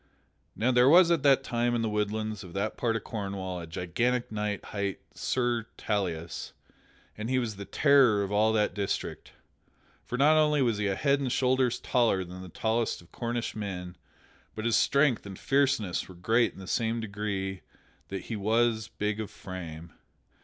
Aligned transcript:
Now 0.55 0.71
there 0.71 0.89
was 0.89 1.11
at 1.11 1.21
that 1.21 1.43
time 1.43 1.75
in 1.75 1.83
the 1.83 1.87
woodlands 1.87 2.43
of 2.43 2.53
that 2.53 2.75
part 2.75 2.95
of 2.95 3.03
Cornwall 3.03 3.59
a 3.59 3.67
gigantic 3.67 4.31
knight 4.31 4.65
hight 4.65 4.99
Sir 5.13 5.67
Tauleas, 5.77 6.53
and 7.15 7.29
he 7.29 7.37
was 7.37 7.55
the 7.55 7.65
terror 7.65 8.23
of 8.23 8.31
all 8.31 8.51
that 8.53 8.73
district. 8.73 9.33
For 10.03 10.17
not 10.17 10.35
only 10.37 10.59
was 10.63 10.79
he 10.79 10.87
a 10.87 10.95
head 10.95 11.19
and 11.19 11.31
shoulders 11.31 11.79
taller 11.79 12.23
than 12.23 12.41
the 12.41 12.49
tallest 12.49 12.99
of 13.03 13.11
Cornish 13.11 13.55
men, 13.55 13.95
but 14.55 14.65
his 14.65 14.75
strength 14.75 15.23
and 15.27 15.37
fierceness 15.37 16.09
were 16.09 16.15
great 16.15 16.53
in 16.53 16.59
the 16.59 16.65
same 16.65 16.99
degree 16.99 17.61
that 18.07 18.23
he 18.23 18.35
was 18.35 18.87
big 18.87 19.19
of 19.19 19.29
frame. 19.29 19.93